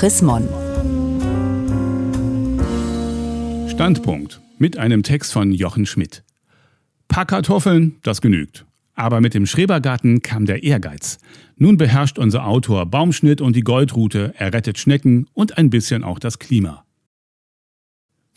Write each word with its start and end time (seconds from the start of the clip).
Chris 0.00 0.22
Mon. 0.22 0.48
Standpunkt 3.68 4.40
mit 4.56 4.78
einem 4.78 5.02
Text 5.02 5.30
von 5.30 5.52
Jochen 5.52 5.84
Schmidt. 5.84 6.24
Paar 7.08 7.26
Kartoffeln, 7.26 7.96
das 8.02 8.22
genügt. 8.22 8.64
Aber 8.94 9.20
mit 9.20 9.34
dem 9.34 9.44
Schrebergarten 9.44 10.22
kam 10.22 10.46
der 10.46 10.62
Ehrgeiz. 10.62 11.18
Nun 11.56 11.76
beherrscht 11.76 12.18
unser 12.18 12.46
Autor 12.46 12.86
Baumschnitt 12.86 13.42
und 13.42 13.54
die 13.54 13.60
Goldrute, 13.60 14.32
er 14.38 14.54
rettet 14.54 14.78
Schnecken 14.78 15.26
und 15.34 15.58
ein 15.58 15.68
bisschen 15.68 16.02
auch 16.02 16.18
das 16.18 16.38
Klima. 16.38 16.86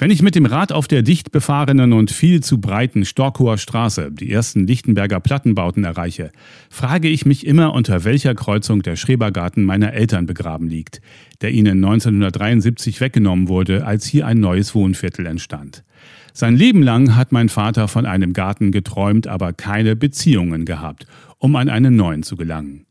Wenn 0.04 0.12
ich 0.12 0.22
mit 0.22 0.36
dem 0.36 0.46
Rad 0.46 0.74
auf 0.74 0.90
der 0.90 1.02
dicht 1.02 1.32
befahrenen 1.32 1.94
und 1.94 2.12
viel 2.12 2.44
zu 2.44 2.60
breiten 2.60 3.06
Storkower 3.06 3.58
Straße 3.58 4.12
die 4.12 4.30
ersten 4.34 4.68
Lichtenberger 4.68 5.22
Plattenbauten 5.22 5.86
erreiche, 5.86 6.34
frage 6.70 7.08
ich 7.08 7.26
mich 7.26 7.48
immer, 7.48 7.74
unter 7.74 8.04
welcher 8.04 8.36
Kreuzung 8.36 8.82
der 8.82 8.98
Schrebergarten 8.98 9.64
meiner 9.64 9.94
Eltern 9.94 10.26
begraben 10.26 10.68
liegt, 10.68 11.00
der 11.40 11.52
ihnen 11.52 11.82
1973 11.86 13.00
weggenommen 13.00 13.48
wurde, 13.48 13.86
als 13.86 14.06
hier 14.06 14.28
ein 14.28 14.42
neues 14.42 14.76
Wohnviertel 14.76 15.26
entstand. 15.26 15.86
Sein 16.34 16.58
Leben 16.58 16.84
lang 16.84 17.16
hat 17.16 17.32
mein 17.32 17.48
Vater 17.48 17.88
von 17.88 18.06
einem 18.06 18.34
Garten 18.34 18.74
geträumt, 18.74 19.28
aber 19.28 19.54
keine 19.54 19.96
Beziehungen 19.96 20.66
gehabt, 20.66 21.08
um 21.38 21.56
an 21.56 21.70
einen 21.70 21.96
neuen 21.96 22.24
zu 22.24 22.36
gelangen. 22.36 22.86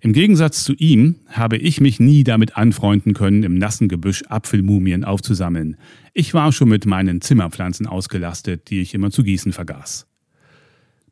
Im 0.00 0.12
Gegensatz 0.12 0.62
zu 0.62 0.74
ihm 0.74 1.16
habe 1.26 1.56
ich 1.56 1.80
mich 1.80 1.98
nie 1.98 2.22
damit 2.22 2.56
anfreunden 2.56 3.14
können, 3.14 3.42
im 3.42 3.58
nassen 3.58 3.88
Gebüsch 3.88 4.22
Apfelmumien 4.28 5.04
aufzusammeln. 5.04 5.76
Ich 6.14 6.34
war 6.34 6.52
schon 6.52 6.68
mit 6.68 6.86
meinen 6.86 7.20
Zimmerpflanzen 7.20 7.88
ausgelastet, 7.88 8.70
die 8.70 8.80
ich 8.80 8.94
immer 8.94 9.10
zu 9.10 9.24
gießen 9.24 9.52
vergaß. 9.52 10.06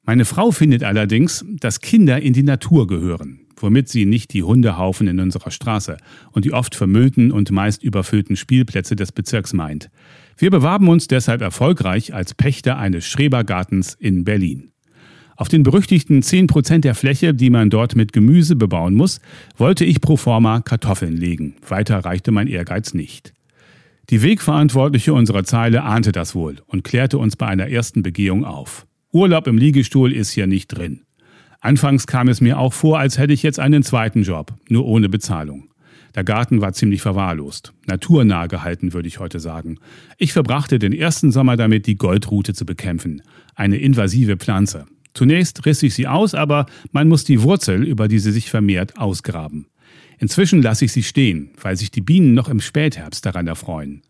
Meine 0.05 0.25
Frau 0.25 0.53
findet 0.53 0.85
allerdings, 0.85 1.45
dass 1.59 1.81
Kinder 1.81 2.23
in 2.23 2.33
die 2.33 2.45
Natur 2.45 2.87
gehören, 2.87 3.41
womit 3.57 3.89
sie 3.89 4.07
nicht 4.07 4.33
die 4.33 4.45
Hundehaufen 4.45 5.09
in 5.09 5.19
unserer 5.19 5.51
Straße 5.51 5.97
und 6.31 6.45
die 6.45 6.53
oft 6.53 6.77
vermüllten 6.77 7.33
und 7.33 7.51
meist 7.51 7.83
überfüllten 7.83 8.37
Spielplätze 8.37 8.95
des 8.95 9.11
Bezirks 9.11 9.53
meint. 9.53 9.91
Wir 10.39 10.53
bewarben 10.53 10.87
uns 10.87 11.09
deshalb 11.09 11.41
erfolgreich 11.41 12.15
als 12.15 12.35
Pächter 12.35 12.79
eines 12.79 13.05
Schrebergartens 13.05 13.95
in 13.95 14.23
Berlin. 14.23 14.71
Auf 15.37 15.49
den 15.49 15.63
berüchtigten 15.63 16.23
10% 16.23 16.81
der 16.81 16.95
Fläche, 16.95 17.35
die 17.35 17.51
man 17.51 17.69
dort 17.69 17.95
mit 17.95 18.13
Gemüse 18.13 18.57
bebauen 18.57 18.95
muss, 18.95 19.21
wollte 19.57 19.85
ich 19.85 20.01
pro 20.01 20.17
forma 20.17 20.61
Kartoffeln 20.61 21.17
legen. 21.17 21.57
Weiter 21.69 21.99
reichte 21.99 22.33
mein 22.33 22.49
Ehrgeiz 22.49 22.95
nicht. 22.95 23.35
Die 24.09 24.23
Wegverantwortliche 24.23 25.13
unserer 25.13 25.45
Zeile 25.45 25.83
ahnte 25.83 26.13
das 26.13 26.35
wohl 26.35 26.57
und 26.67 26.85
klärte 26.85 27.19
uns 27.19 27.37
bei 27.37 27.47
einer 27.47 27.69
ersten 27.69 28.03
Begehung 28.03 28.45
auf. 28.45 28.87
Urlaub 29.13 29.47
im 29.47 29.59
Liegestuhl 29.59 30.13
ist 30.13 30.31
hier 30.31 30.47
nicht 30.47 30.69
drin. 30.69 31.03
Anfangs 31.61 32.07
kam 32.07 32.29
es 32.29 32.41
mir 32.41 32.59
auch 32.59 32.73
vor, 32.73 32.99
als 32.99 33.19
hätte 33.19 33.33
ich 33.33 33.43
jetzt 33.43 33.59
einen 33.59 33.83
zweiten 33.83 34.23
Job, 34.23 34.55
nur 34.69 34.87
ohne 34.87 35.09
Bezahlung. 35.09 35.71
Der 36.15 36.25
Garten 36.25 36.63
war 36.63 36.73
ziemlich 36.73 37.03
verwahrlost, 37.03 37.75
naturnah 37.87 38.47
gehalten, 38.47 38.95
würde 38.95 39.09
ich 39.09 39.19
heute 39.19 39.39
sagen. 39.39 39.79
Ich 40.17 40.33
verbrachte 40.33 40.79
den 40.79 40.95
ersten 40.95 41.31
Sommer 41.31 41.57
damit, 41.57 41.87
die 41.87 41.97
Goldrute 41.97 42.55
zu 42.55 42.65
bekämpfen, 42.65 43.21
eine 43.55 43.77
invasive 43.77 44.37
Pflanze. 44.37 44.87
Zunächst 45.17 45.65
riss 45.65 45.83
ich 45.83 45.95
sie 45.95 46.07
aus, 46.07 46.35
aber 46.35 46.67
man 46.93 47.09
muss 47.09 47.25
die 47.25 47.41
Wurzel, 47.41 47.83
über 47.85 48.07
die 48.07 48.19
sie 48.19 48.33
sich 48.33 48.51
vermehrt, 48.51 48.99
ausgraben. 48.99 49.67
Inzwischen 50.19 50.61
lasse 50.61 50.85
ich 50.85 50.93
sie 50.93 51.03
stehen, 51.03 51.53
weil 51.59 51.75
sich 51.75 51.91
die 51.91 52.03
Bienen 52.03 52.35
noch 52.35 52.51
im 52.51 52.61
Spätherbst 52.61 53.25
daran 53.25 53.47
erfreuen. 53.47 54.03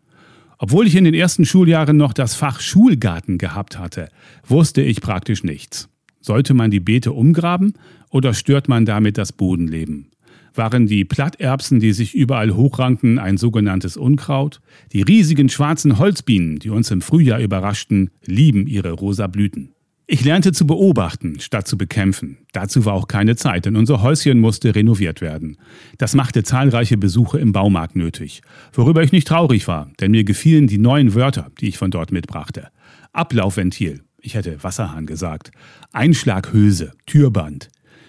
Obwohl 0.57 0.85
ich 0.85 0.95
in 0.95 1.05
den 1.05 1.13
ersten 1.13 1.45
Schuljahren 1.45 1.95
noch 1.95 2.11
das 2.11 2.35
Fach 2.35 2.59
Schulgarten 2.59 3.37
gehabt 3.37 3.79
hatte, 3.79 4.09
wusste 4.45 4.81
ich 4.81 4.99
praktisch 4.99 5.45
nichts. 5.45 5.87
Sollte 6.19 6.53
man 6.53 6.71
die 6.71 6.81
Beete 6.81 7.13
umgraben 7.13 7.75
oder 8.09 8.33
stört 8.33 8.67
man 8.67 8.83
damit 8.83 9.17
das 9.17 9.31
Bodenleben? 9.31 10.11
Waren 10.55 10.87
die 10.87 11.05
Platterbsen, 11.05 11.79
die 11.79 11.93
sich 11.93 12.15
überall 12.15 12.53
hochranken, 12.53 13.17
ein 13.17 13.37
sogenanntes 13.37 13.95
Unkraut? 13.95 14.59
Die 14.91 15.03
riesigen 15.03 15.47
schwarzen 15.47 15.99
Holzbienen, 15.99 16.59
die 16.59 16.69
uns 16.69 16.91
im 16.91 16.99
Frühjahr 16.99 17.39
überraschten, 17.39 18.09
lieben 18.25 18.67
ihre 18.67 18.91
rosa 18.91 19.27
Blüten. 19.27 19.69
Ich 20.09 20.23
lernte 20.23 20.53
zu 20.53 20.65
beobachten, 20.65 21.41
statt 21.41 21.67
zu 21.67 21.77
bekämpfen. 21.77 22.37
Dazu 22.53 22.85
war 22.85 22.93
auch 22.93 23.09
keine 23.09 23.35
Zeit, 23.35 23.65
denn 23.65 23.75
unser 23.75 24.01
Häuschen 24.01 24.39
musste 24.39 24.73
renoviert 24.73 25.19
werden. 25.19 25.57
Das 25.97 26.15
machte 26.15 26.43
zahlreiche 26.43 26.97
Besuche 26.97 27.39
im 27.39 27.51
Baumarkt 27.51 27.97
nötig, 27.97 28.41
worüber 28.71 29.03
ich 29.03 29.11
nicht 29.11 29.27
traurig 29.27 29.67
war, 29.67 29.91
denn 29.99 30.11
mir 30.11 30.23
gefielen 30.23 30.67
die 30.67 30.77
neuen 30.77 31.13
Wörter, 31.13 31.51
die 31.59 31.67
ich 31.67 31.77
von 31.77 31.91
dort 31.91 32.13
mitbrachte. 32.13 32.69
Ablaufventil, 33.11 34.01
ich 34.21 34.35
hätte 34.35 34.63
Wasserhahn 34.63 35.07
gesagt, 35.07 35.51
Einschlaghülse, 35.91 36.93
Türband. 37.05 37.67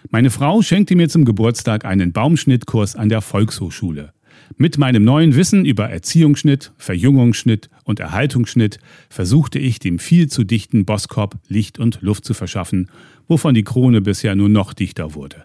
Meine 0.08 0.30
Frau 0.30 0.62
schenkte 0.62 0.94
mir 0.94 1.08
zum 1.08 1.24
Geburtstag 1.24 1.84
einen 1.84 2.12
Baumschnittkurs 2.12 2.94
an 2.94 3.08
der 3.08 3.22
Volkshochschule. 3.22 4.12
Mit 4.56 4.78
meinem 4.78 5.04
neuen 5.04 5.36
Wissen 5.36 5.64
über 5.64 5.88
Erziehungsschnitt, 5.88 6.72
Verjüngungsschnitt 6.78 7.68
und 7.84 8.00
Erhaltungsschnitt 8.00 8.78
versuchte 9.08 9.58
ich 9.58 9.78
dem 9.78 9.98
viel 9.98 10.28
zu 10.28 10.44
dichten 10.44 10.84
Boskop 10.84 11.36
Licht 11.48 11.78
und 11.78 11.98
Luft 12.00 12.24
zu 12.24 12.34
verschaffen, 12.34 12.90
wovon 13.28 13.54
die 13.54 13.64
Krone 13.64 14.00
bisher 14.00 14.34
nur 14.34 14.48
noch 14.48 14.72
dichter 14.72 15.14
wurde. 15.14 15.44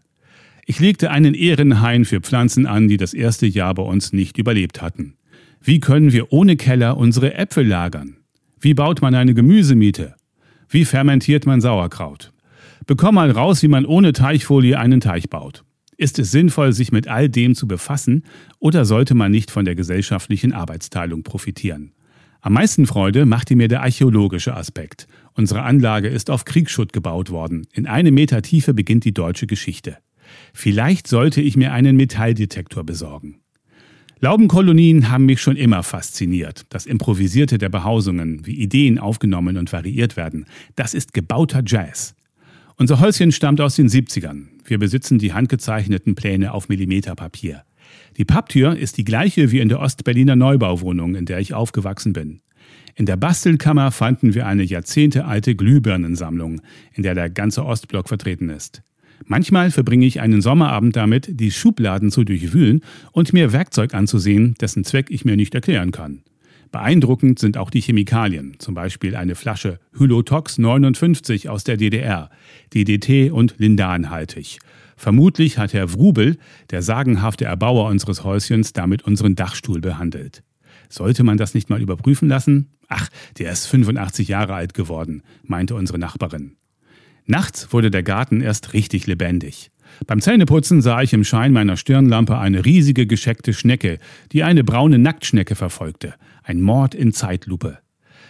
Ich 0.66 0.80
legte 0.80 1.12
einen 1.12 1.34
Ehrenhain 1.34 2.06
für 2.06 2.22
Pflanzen 2.22 2.66
an, 2.66 2.88
die 2.88 2.98
das 2.98 3.14
erste 3.14 3.46
Jahr 3.46 3.74
bei 3.74 3.84
uns 3.84 4.14
nicht 4.14 4.38
überlebt 4.38 4.82
hatten. 4.82 5.16
Wie 5.62 5.80
können 5.80 6.14
wir 6.14 6.32
ohne 6.32 6.56
Keller 6.56 6.98
unsere 6.98 7.34
Äpfel 7.34 7.68
lagern? 7.68 8.18
Wie 8.60 8.74
baut 8.74 9.02
man 9.02 9.14
eine 9.14 9.34
Gemüsemiete? 9.34 10.16
Wie 10.70 10.86
fermentiert 10.86 11.46
man 11.46 11.62
Sauerkraut? 11.62 12.32
Bekomm 12.86 13.16
mal 13.16 13.32
raus, 13.32 13.62
wie 13.62 13.68
man 13.68 13.86
ohne 13.86 14.14
Teichfolie 14.14 14.80
einen 14.80 15.02
Teich 15.02 15.30
baut. 15.30 15.64
Ist 15.98 16.20
es 16.20 16.32
sinnvoll, 16.32 16.74
sich 16.74 16.92
mit 16.92 17.08
all 17.08 17.30
dem 17.30 17.56
zu 17.56 17.68
befassen 17.68 18.24
oder 18.60 18.86
sollte 18.86 19.16
man 19.16 19.32
nicht 19.32 19.52
von 19.52 19.66
der 19.66 19.76
gesellschaftlichen 19.76 20.54
Arbeitsteilung 20.54 21.24
profitieren? 21.24 21.92
Am 22.42 22.54
meisten 22.54 22.86
Freude 22.86 23.26
machte 23.26 23.56
mir 23.56 23.70
der 23.70 23.84
archäologische 23.84 24.56
Aspekt. 24.56 25.08
Unsere 25.34 25.62
Anlage 25.62 26.10
ist 26.10 26.30
auf 26.30 26.44
Kriegsschutt 26.44 26.92
gebaut 26.92 27.30
worden. 27.30 27.68
In 27.72 27.88
einem 27.88 28.14
Meter 28.14 28.42
Tiefe 28.42 28.74
beginnt 28.74 29.06
die 29.06 29.14
deutsche 29.14 29.48
Geschichte. 29.48 29.98
Vielleicht 30.54 31.08
sollte 31.08 31.42
ich 31.42 31.56
mir 31.56 31.72
einen 31.72 31.96
Metalldetektor 31.96 32.84
besorgen. 32.84 33.40
Laubenkolonien 34.20 35.10
haben 35.10 35.26
mich 35.26 35.42
schon 35.42 35.58
immer 35.58 35.84
fasziniert. 35.84 36.66
Das 36.70 36.86
Improvisierte 36.86 37.58
der 37.58 37.70
Behausungen, 37.70 38.46
wie 38.46 38.56
Ideen 38.56 38.98
aufgenommen 38.98 39.58
und 39.58 39.72
variiert 39.74 40.16
werden, 40.16 40.46
das 40.76 40.94
ist 40.94 41.14
gebauter 41.14 41.62
Jazz. 41.66 42.16
Unser 42.78 43.00
Häuschen 43.00 43.32
stammt 43.32 43.62
aus 43.62 43.76
den 43.76 43.88
70ern. 43.88 44.48
Wir 44.66 44.80
besitzen 44.80 45.20
die 45.20 45.34
handgezeichneten 45.34 46.16
Pläne 46.16 46.54
auf 46.54 46.70
Millimeterpapier. 46.70 47.64
Die 48.18 48.26
Papptür 48.26 48.76
ist 48.76 48.98
die 48.98 49.04
gleiche 49.04 49.52
wie 49.52 49.60
in 49.60 49.70
der 49.70 49.80
Ostberliner 49.80 50.36
Neubauwohnung, 50.36 51.16
in 51.16 51.26
der 51.26 51.40
ich 51.40 51.54
aufgewachsen 51.54 52.14
bin. 52.14 52.42
In 52.96 53.06
der 53.06 53.18
Bastelkammer 53.18 53.92
fanden 53.92 54.34
wir 54.34 54.48
eine 54.48 54.64
jahrzehntealte 54.64 55.56
Glühbirnensammlung, 55.56 56.62
in 56.94 57.04
der 57.04 57.16
der 57.16 57.30
ganze 57.30 57.66
Ostblock 57.66 58.08
vertreten 58.08 58.50
ist. 58.50 58.82
Manchmal 59.26 59.72
verbringe 59.72 60.06
ich 60.06 60.20
einen 60.20 60.42
Sommerabend 60.42 60.96
damit, 60.96 61.40
die 61.40 61.52
Schubladen 61.52 62.12
zu 62.12 62.24
durchwühlen 62.24 62.82
und 63.12 63.34
mir 63.34 63.54
Werkzeug 63.54 63.94
anzusehen, 63.94 64.56
dessen 64.60 64.84
Zweck 64.84 65.08
ich 65.10 65.26
mir 65.26 65.36
nicht 65.36 65.56
erklären 65.56 65.92
kann. 65.92 66.24
Beeindruckend 66.74 67.38
sind 67.38 67.56
auch 67.56 67.70
die 67.70 67.82
Chemikalien, 67.82 68.56
zum 68.58 68.74
Beispiel 68.74 69.16
eine 69.16 69.36
Flasche 69.36 69.80
Hylotox 69.96 70.58
59 70.58 71.48
aus 71.48 71.64
der 71.64 71.78
DDR, 71.78 72.32
DDT 72.74 73.32
und 73.32 73.54
lindanhaltig. 73.60 74.58
Vermutlich 74.98 75.60
hat 75.60 75.74
Herr 75.74 75.94
Wrubel, 75.94 76.40
der 76.72 76.82
sagenhafte 76.82 77.46
Erbauer 77.46 77.90
unseres 77.90 78.24
Häuschens, 78.24 78.74
damit 78.74 79.04
unseren 79.04 79.36
Dachstuhl 79.36 79.82
behandelt. 79.82 80.42
Sollte 80.90 81.24
man 81.24 81.38
das 81.38 81.54
nicht 81.54 81.70
mal 81.70 81.80
überprüfen 81.80 82.28
lassen? 82.28 82.72
Ach, 82.88 83.08
der 83.38 83.52
ist 83.52 83.68
85 83.68 84.28
Jahre 84.28 84.56
alt 84.56 84.74
geworden, 84.74 85.22
meinte 85.44 85.76
unsere 85.76 86.00
Nachbarin. 86.00 86.56
Nachts 87.28 87.72
wurde 87.72 87.92
der 87.92 88.02
Garten 88.02 88.42
erst 88.42 88.74
richtig 88.74 89.06
lebendig. 89.06 89.70
Beim 90.08 90.22
Zähneputzen 90.22 90.82
sah 90.82 91.02
ich 91.02 91.14
im 91.14 91.24
Schein 91.24 91.54
meiner 91.54 91.78
Stirnlampe 91.78 92.38
eine 92.38 92.66
riesige 92.66 93.08
gescheckte 93.08 93.54
Schnecke, 93.54 94.00
die 94.32 94.44
eine 94.44 94.64
braune 94.64 95.00
Nacktschnecke 95.00 95.56
verfolgte. 95.56 96.16
Ein 96.44 96.62
Mord 96.62 96.96
in 96.96 97.14
Zeitlupe. 97.14 97.80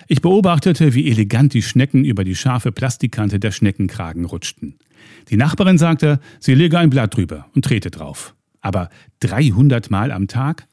Ich 0.07 0.21
beobachtete, 0.21 0.93
wie 0.93 1.09
elegant 1.09 1.53
die 1.53 1.61
Schnecken 1.61 2.03
über 2.03 2.23
die 2.23 2.35
scharfe 2.35 2.71
Plastikkante 2.71 3.39
der 3.39 3.51
Schneckenkragen 3.51 4.25
rutschten. 4.25 4.75
Die 5.29 5.37
Nachbarin 5.37 5.77
sagte, 5.77 6.19
sie 6.39 6.55
lege 6.55 6.77
ein 6.77 6.89
Blatt 6.89 7.15
drüber 7.15 7.47
und 7.55 7.65
trete 7.65 7.89
drauf. 7.89 8.35
Aber 8.61 8.89
300 9.21 9.89
Mal 9.89 10.11
am 10.11 10.27
Tag? 10.27 10.67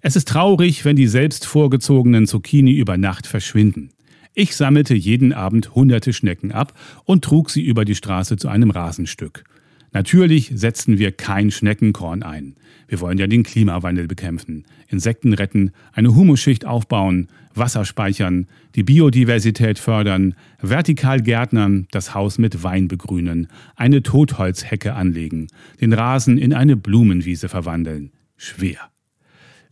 Es 0.00 0.16
ist 0.16 0.28
traurig, 0.28 0.84
wenn 0.84 0.96
die 0.96 1.06
selbst 1.06 1.46
vorgezogenen 1.46 2.26
Zucchini 2.26 2.72
über 2.72 2.96
Nacht 2.96 3.26
verschwinden. 3.26 3.90
Ich 4.32 4.56
sammelte 4.56 4.94
jeden 4.94 5.32
Abend 5.32 5.74
hunderte 5.74 6.12
Schnecken 6.12 6.52
ab 6.52 6.72
und 7.04 7.24
trug 7.24 7.50
sie 7.50 7.62
über 7.62 7.84
die 7.84 7.94
Straße 7.94 8.36
zu 8.36 8.48
einem 8.48 8.70
Rasenstück. 8.70 9.44
Natürlich 9.92 10.52
setzen 10.54 10.98
wir 10.98 11.10
kein 11.12 11.50
Schneckenkorn 11.50 12.22
ein. 12.22 12.54
Wir 12.86 13.00
wollen 13.00 13.18
ja 13.18 13.26
den 13.26 13.42
Klimawandel 13.42 14.06
bekämpfen, 14.06 14.64
Insekten 14.88 15.32
retten, 15.32 15.72
eine 15.92 16.14
Humusschicht 16.14 16.64
aufbauen, 16.64 17.28
Wasser 17.54 17.84
speichern, 17.84 18.46
die 18.74 18.82
Biodiversität 18.82 19.78
fördern, 19.78 20.34
vertikal 20.60 21.20
gärtnern, 21.20 21.86
das 21.90 22.14
Haus 22.14 22.38
mit 22.38 22.62
Wein 22.62 22.88
begrünen, 22.88 23.48
eine 23.76 24.02
Totholzhecke 24.02 24.94
anlegen, 24.94 25.48
den 25.80 25.92
Rasen 25.92 26.38
in 26.38 26.52
eine 26.52 26.76
Blumenwiese 26.76 27.48
verwandeln. 27.48 28.10
Schwer. 28.36 28.90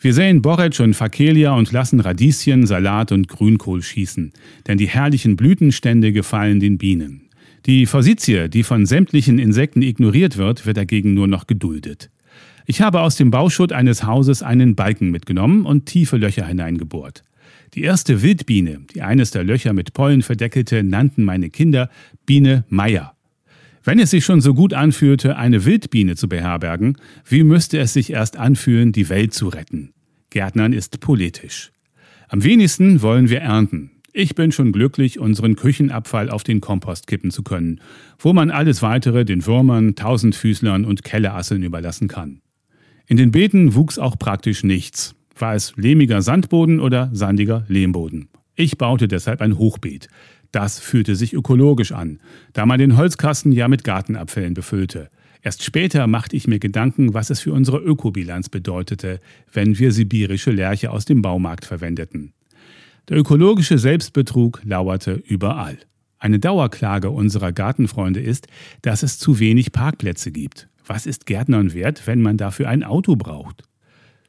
Wir 0.00 0.14
säen 0.14 0.42
Borretsch 0.42 0.78
und 0.78 0.94
Fakelia 0.94 1.52
und 1.52 1.72
lassen 1.72 1.98
Radieschen, 1.98 2.66
Salat 2.66 3.10
und 3.10 3.26
Grünkohl 3.26 3.82
schießen, 3.82 4.32
denn 4.68 4.78
die 4.78 4.88
herrlichen 4.88 5.34
Blütenstände 5.34 6.12
gefallen 6.12 6.60
den 6.60 6.78
Bienen. 6.78 7.27
Die 7.66 7.86
Forsythie, 7.86 8.48
die 8.48 8.62
von 8.62 8.86
sämtlichen 8.86 9.38
Insekten 9.38 9.82
ignoriert 9.82 10.36
wird, 10.36 10.66
wird 10.66 10.76
dagegen 10.76 11.14
nur 11.14 11.26
noch 11.26 11.46
geduldet. 11.46 12.10
Ich 12.66 12.80
habe 12.80 13.00
aus 13.00 13.16
dem 13.16 13.30
Bauschutt 13.30 13.72
eines 13.72 14.04
Hauses 14.04 14.42
einen 14.42 14.74
Balken 14.74 15.10
mitgenommen 15.10 15.64
und 15.64 15.86
tiefe 15.86 16.16
Löcher 16.16 16.46
hineingebohrt. 16.46 17.24
Die 17.74 17.82
erste 17.82 18.22
Wildbiene, 18.22 18.80
die 18.94 19.02
eines 19.02 19.30
der 19.30 19.44
Löcher 19.44 19.72
mit 19.72 19.92
Pollen 19.92 20.22
verdeckelte, 20.22 20.82
nannten 20.82 21.24
meine 21.24 21.50
Kinder 21.50 21.90
Biene 22.26 22.64
Meier. 22.68 23.14
Wenn 23.84 23.98
es 23.98 24.10
sich 24.10 24.24
schon 24.24 24.40
so 24.40 24.54
gut 24.54 24.74
anfühlte, 24.74 25.36
eine 25.36 25.64
Wildbiene 25.64 26.16
zu 26.16 26.28
beherbergen, 26.28 26.96
wie 27.24 27.42
müsste 27.42 27.78
es 27.78 27.94
sich 27.94 28.10
erst 28.12 28.36
anfühlen, 28.36 28.92
die 28.92 29.08
Welt 29.08 29.32
zu 29.32 29.48
retten? 29.48 29.92
Gärtnern 30.30 30.74
ist 30.74 31.00
politisch. 31.00 31.72
Am 32.28 32.44
wenigsten 32.44 33.00
wollen 33.00 33.30
wir 33.30 33.40
ernten. 33.40 33.90
Ich 34.12 34.34
bin 34.34 34.52
schon 34.52 34.72
glücklich, 34.72 35.18
unseren 35.18 35.54
Küchenabfall 35.54 36.30
auf 36.30 36.42
den 36.42 36.60
Kompost 36.60 37.06
kippen 37.06 37.30
zu 37.30 37.42
können, 37.42 37.80
wo 38.18 38.32
man 38.32 38.50
alles 38.50 38.80
weitere 38.80 39.24
den 39.24 39.44
Würmern, 39.44 39.94
Tausendfüßlern 39.96 40.84
und 40.84 41.04
Kellerasseln 41.04 41.62
überlassen 41.62 42.08
kann. 42.08 42.40
In 43.06 43.16
den 43.16 43.30
Beeten 43.30 43.74
wuchs 43.74 43.98
auch 43.98 44.18
praktisch 44.18 44.64
nichts. 44.64 45.14
War 45.38 45.54
es 45.54 45.74
lehmiger 45.76 46.22
Sandboden 46.22 46.80
oder 46.80 47.10
sandiger 47.12 47.64
Lehmboden? 47.68 48.28
Ich 48.54 48.76
baute 48.76 49.08
deshalb 49.08 49.40
ein 49.40 49.58
Hochbeet. 49.58 50.08
Das 50.52 50.80
fühlte 50.80 51.14
sich 51.14 51.34
ökologisch 51.34 51.92
an, 51.92 52.20
da 52.54 52.66
man 52.66 52.78
den 52.78 52.96
Holzkasten 52.96 53.52
ja 53.52 53.68
mit 53.68 53.84
Gartenabfällen 53.84 54.54
befüllte. 54.54 55.10
Erst 55.42 55.62
später 55.62 56.06
machte 56.06 56.34
ich 56.34 56.48
mir 56.48 56.58
Gedanken, 56.58 57.14
was 57.14 57.30
es 57.30 57.40
für 57.40 57.52
unsere 57.52 57.78
Ökobilanz 57.78 58.48
bedeutete, 58.48 59.20
wenn 59.52 59.78
wir 59.78 59.92
sibirische 59.92 60.50
Lerche 60.50 60.90
aus 60.90 61.04
dem 61.04 61.22
Baumarkt 61.22 61.64
verwendeten. 61.64 62.32
Der 63.08 63.16
ökologische 63.16 63.78
Selbstbetrug 63.78 64.60
lauerte 64.64 65.12
überall. 65.12 65.78
Eine 66.18 66.38
Dauerklage 66.38 67.08
unserer 67.10 67.52
Gartenfreunde 67.52 68.20
ist, 68.20 68.48
dass 68.82 69.02
es 69.02 69.18
zu 69.18 69.38
wenig 69.38 69.72
Parkplätze 69.72 70.30
gibt. 70.30 70.68
Was 70.86 71.06
ist 71.06 71.24
Gärtnern 71.24 71.72
wert, 71.72 72.06
wenn 72.06 72.20
man 72.20 72.36
dafür 72.36 72.68
ein 72.68 72.84
Auto 72.84 73.16
braucht? 73.16 73.62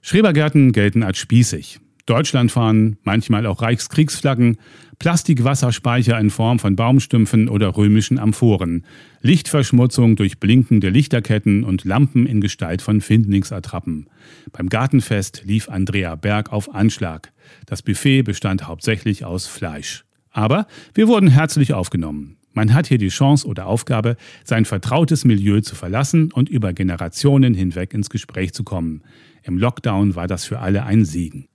Schrebergärten 0.01 0.71
gelten 0.71 1.03
als 1.03 1.17
spießig. 1.17 1.81
Deutschlandfahnen, 2.09 2.97
manchmal 3.03 3.45
auch 3.45 3.61
Reichskriegsflaggen, 3.61 4.57
Plastikwasserspeicher 4.97 6.19
in 6.19 6.31
Form 6.31 6.57
von 6.57 6.75
Baumstümpfen 6.75 7.47
oder 7.47 7.77
römischen 7.77 8.17
Amphoren, 8.17 8.83
Lichtverschmutzung 9.21 10.15
durch 10.15 10.39
blinkende 10.39 10.89
Lichterketten 10.89 11.63
und 11.63 11.85
Lampen 11.85 12.25
in 12.25 12.41
Gestalt 12.41 12.81
von 12.81 12.99
Findlingsattrappen. 12.99 14.09
Beim 14.51 14.69
Gartenfest 14.69 15.43
lief 15.45 15.69
Andrea 15.69 16.15
Berg 16.15 16.51
auf 16.51 16.73
Anschlag. 16.73 17.31
Das 17.65 17.83
Buffet 17.83 18.23
bestand 18.23 18.67
hauptsächlich 18.67 19.23
aus 19.23 19.45
Fleisch. 19.45 20.03
Aber 20.31 20.67
wir 20.95 21.07
wurden 21.07 21.29
herzlich 21.29 21.73
aufgenommen. 21.73 22.37
Man 22.53 22.73
hat 22.73 22.87
hier 22.87 22.97
die 22.97 23.09
Chance 23.09 23.47
oder 23.47 23.67
Aufgabe, 23.67 24.17
sein 24.43 24.65
vertrautes 24.65 25.23
Milieu 25.23 25.61
zu 25.61 25.75
verlassen 25.75 26.31
und 26.31 26.49
über 26.49 26.73
Generationen 26.73 27.53
hinweg 27.53 27.93
ins 27.93 28.09
Gespräch 28.09 28.53
zu 28.53 28.63
kommen. 28.63 29.03
Im 29.43 29.57
Lockdown 29.57 30.15
war 30.15 30.27
das 30.27 30.45
für 30.45 30.59
alle 30.59 30.83
ein 30.83 31.05
Segen. 31.05 31.47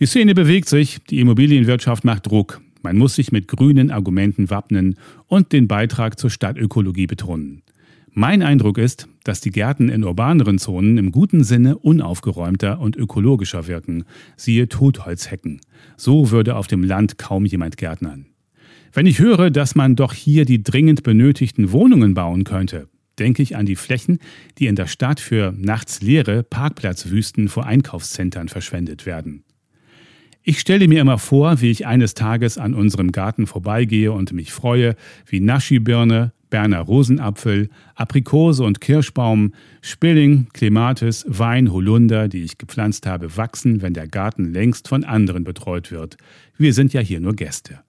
Die 0.00 0.06
Szene 0.06 0.34
bewegt 0.34 0.66
sich, 0.66 1.04
die 1.10 1.20
Immobilienwirtschaft 1.20 2.04
macht 2.04 2.26
Druck. 2.26 2.62
Man 2.80 2.96
muss 2.96 3.16
sich 3.16 3.32
mit 3.32 3.48
grünen 3.48 3.90
Argumenten 3.90 4.48
wappnen 4.48 4.96
und 5.26 5.52
den 5.52 5.68
Beitrag 5.68 6.18
zur 6.18 6.30
Stadtökologie 6.30 7.06
betonen. 7.06 7.60
Mein 8.12 8.42
Eindruck 8.42 8.78
ist, 8.78 9.08
dass 9.24 9.42
die 9.42 9.50
Gärten 9.50 9.90
in 9.90 10.02
urbaneren 10.02 10.58
Zonen 10.58 10.96
im 10.96 11.12
guten 11.12 11.44
Sinne 11.44 11.76
unaufgeräumter 11.76 12.80
und 12.80 12.96
ökologischer 12.96 13.66
wirken, 13.66 14.04
siehe 14.36 14.70
Totholzhecken. 14.70 15.60
So 15.98 16.30
würde 16.30 16.56
auf 16.56 16.66
dem 16.66 16.82
Land 16.82 17.18
kaum 17.18 17.44
jemand 17.44 17.76
gärtnern. 17.76 18.24
Wenn 18.94 19.04
ich 19.04 19.18
höre, 19.18 19.50
dass 19.50 19.74
man 19.74 19.96
doch 19.96 20.14
hier 20.14 20.46
die 20.46 20.62
dringend 20.62 21.02
benötigten 21.02 21.72
Wohnungen 21.72 22.14
bauen 22.14 22.44
könnte, 22.44 22.88
denke 23.18 23.42
ich 23.42 23.54
an 23.54 23.66
die 23.66 23.76
Flächen, 23.76 24.18
die 24.56 24.66
in 24.66 24.76
der 24.76 24.86
Stadt 24.86 25.20
für 25.20 25.52
nachts 25.58 26.00
leere 26.00 26.42
Parkplatzwüsten 26.42 27.48
vor 27.48 27.66
Einkaufszentren 27.66 28.48
verschwendet 28.48 29.04
werden. 29.04 29.44
Ich 30.42 30.58
stelle 30.58 30.88
mir 30.88 31.02
immer 31.02 31.18
vor, 31.18 31.60
wie 31.60 31.70
ich 31.70 31.86
eines 31.86 32.14
Tages 32.14 32.56
an 32.56 32.74
unserem 32.74 33.12
Garten 33.12 33.46
vorbeigehe 33.46 34.10
und 34.10 34.32
mich 34.32 34.52
freue, 34.52 34.96
wie 35.26 35.38
Naschibirne, 35.38 36.32
Berner 36.48 36.80
Rosenapfel, 36.80 37.68
Aprikose 37.94 38.64
und 38.64 38.80
Kirschbaum, 38.80 39.52
Spilling, 39.82 40.48
Clematis, 40.54 41.26
Wein, 41.28 41.70
Holunder, 41.70 42.26
die 42.28 42.42
ich 42.42 42.56
gepflanzt 42.56 43.06
habe, 43.06 43.36
wachsen, 43.36 43.82
wenn 43.82 43.92
der 43.92 44.08
Garten 44.08 44.50
längst 44.52 44.88
von 44.88 45.04
anderen 45.04 45.44
betreut 45.44 45.92
wird. 45.92 46.16
Wir 46.56 46.72
sind 46.72 46.94
ja 46.94 47.02
hier 47.02 47.20
nur 47.20 47.34
Gäste. 47.34 47.80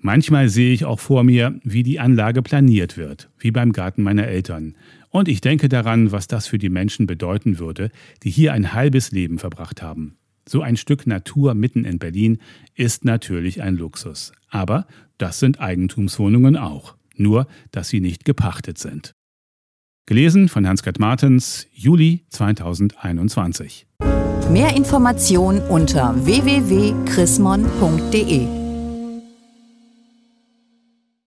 Manchmal 0.00 0.50
sehe 0.50 0.74
ich 0.74 0.84
auch 0.84 1.00
vor 1.00 1.24
mir, 1.24 1.58
wie 1.64 1.82
die 1.82 1.98
Anlage 2.00 2.42
planiert 2.42 2.98
wird, 2.98 3.30
wie 3.38 3.50
beim 3.50 3.72
Garten 3.72 4.02
meiner 4.02 4.28
Eltern. 4.28 4.76
Und 5.08 5.26
ich 5.26 5.40
denke 5.40 5.70
daran, 5.70 6.12
was 6.12 6.28
das 6.28 6.46
für 6.46 6.58
die 6.58 6.68
Menschen 6.68 7.06
bedeuten 7.06 7.58
würde, 7.58 7.90
die 8.22 8.30
hier 8.30 8.52
ein 8.52 8.74
halbes 8.74 9.10
Leben 9.10 9.38
verbracht 9.38 9.80
haben. 9.82 10.17
So 10.48 10.62
ein 10.62 10.78
Stück 10.78 11.06
Natur 11.06 11.54
mitten 11.54 11.84
in 11.84 11.98
Berlin 11.98 12.38
ist 12.74 13.04
natürlich 13.04 13.60
ein 13.60 13.76
Luxus. 13.76 14.32
Aber 14.48 14.86
das 15.18 15.40
sind 15.40 15.60
Eigentumswohnungen 15.60 16.56
auch. 16.56 16.94
Nur, 17.16 17.46
dass 17.70 17.90
sie 17.90 18.00
nicht 18.00 18.24
gepachtet 18.24 18.78
sind. 18.78 19.12
Gelesen 20.06 20.48
von 20.48 20.66
Hans-Gerd 20.66 20.98
Martens, 20.98 21.66
Juli 21.72 22.24
2021. 22.30 23.86
Mehr 24.50 24.74
Informationen 24.74 25.60
unter 25.60 26.14
www.chrismon.de 26.24 28.57